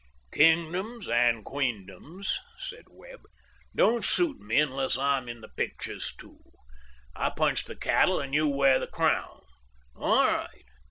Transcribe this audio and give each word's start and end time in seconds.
"Kingdoms 0.31 1.07
and 1.07 1.45
queendoms," 1.45 2.31
said 2.57 2.85
Webb, 2.89 3.21
"don't 3.75 4.03
suit 4.03 4.39
me 4.39 4.57
unless 4.59 4.97
I 4.97 5.19
am 5.19 5.29
in 5.29 5.41
the 5.41 5.47
pictures, 5.47 6.11
too. 6.17 6.39
I 7.15 7.29
punch 7.29 7.65
the 7.65 7.75
cattle 7.75 8.19
and 8.19 8.33
you 8.33 8.47
wear 8.47 8.79
the 8.79 8.87
crown. 8.87 9.41
All 9.95 10.25
right. 10.25 10.63